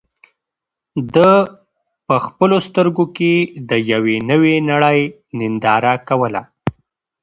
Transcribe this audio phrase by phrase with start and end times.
[1.13, 1.31] ده
[2.07, 3.33] په خپلو سترګو کې
[3.69, 4.99] د یوې نوې نړۍ
[5.39, 6.41] ننداره کوله.